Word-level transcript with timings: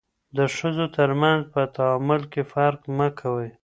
د 0.37 0.39
ښځو 0.55 0.85
ترمنځ 0.97 1.41
په 1.53 1.61
تعامل 1.75 2.21
کې 2.31 2.41
فرق 2.53 2.81
مه 2.97 3.07
کوئ. 3.19 3.49